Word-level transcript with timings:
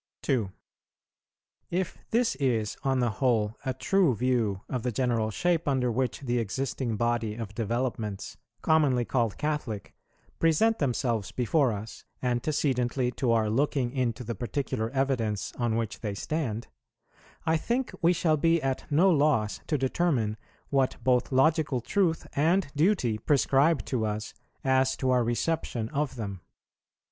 2. 0.23 0.51
If 1.69 1.99
this 2.09 2.33
is, 2.37 2.75
on 2.81 3.01
the 3.01 3.11
whole, 3.21 3.55
a 3.63 3.71
true 3.75 4.15
view 4.15 4.61
of 4.67 4.81
the 4.81 4.91
general 4.91 5.29
shape 5.29 5.67
under 5.67 5.91
which 5.91 6.21
the 6.21 6.39
existing 6.39 6.97
body 6.97 7.35
of 7.35 7.53
developments, 7.53 8.35
commonly 8.63 9.05
called 9.05 9.37
Catholic, 9.37 9.93
present 10.39 10.79
themselves 10.79 11.31
before 11.31 11.71
us, 11.71 12.03
antecedently 12.23 13.11
to 13.11 13.31
our 13.31 13.47
looking 13.47 13.91
into 13.91 14.23
the 14.23 14.33
particular 14.33 14.89
evidence 14.89 15.53
on 15.59 15.75
which 15.75 15.99
they 15.99 16.15
stand, 16.15 16.65
I 17.45 17.55
think 17.55 17.91
we 18.01 18.11
shall 18.11 18.37
be 18.37 18.59
at 18.59 18.91
no 18.91 19.07
loss 19.11 19.59
to 19.67 19.77
determine 19.77 20.35
what 20.71 20.97
both 21.03 21.31
logical 21.31 21.79
truth 21.79 22.25
and 22.35 22.65
duty 22.75 23.19
prescribe 23.19 23.85
to 23.85 24.07
us 24.07 24.33
as 24.63 24.97
to 24.97 25.11
our 25.11 25.23
reception 25.23 25.89
of 25.89 26.15
them. 26.15 26.41